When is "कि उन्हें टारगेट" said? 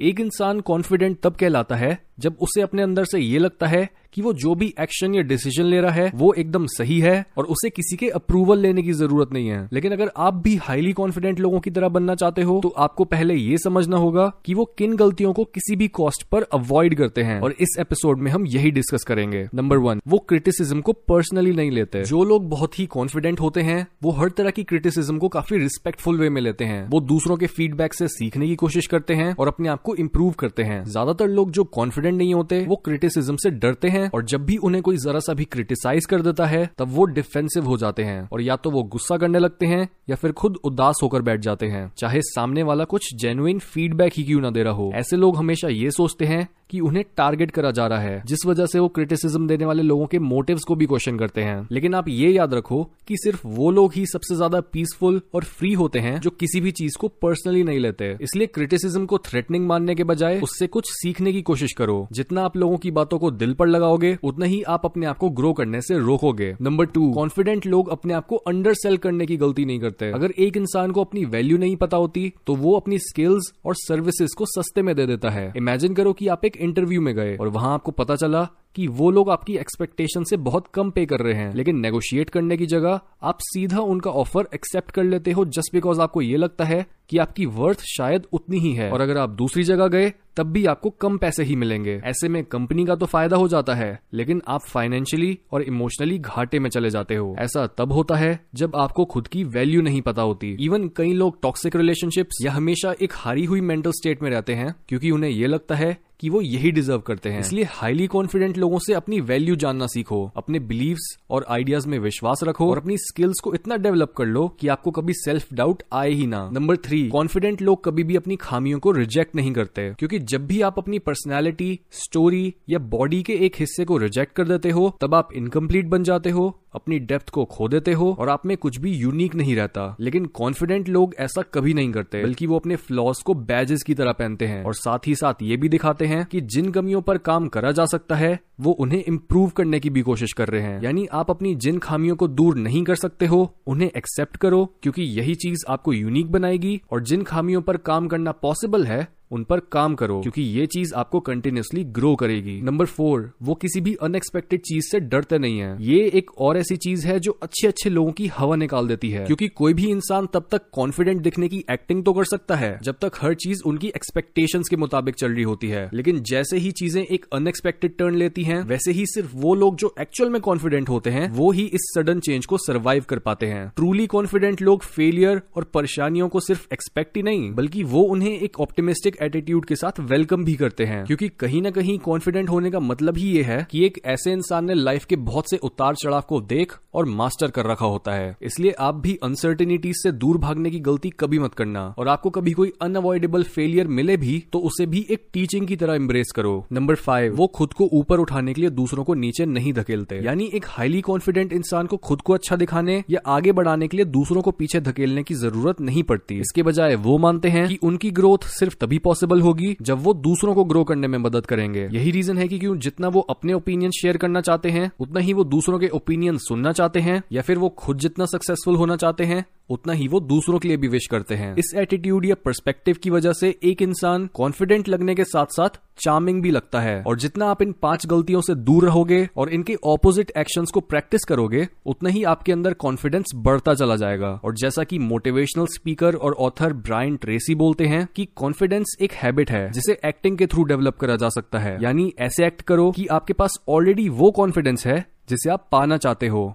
46.70-47.50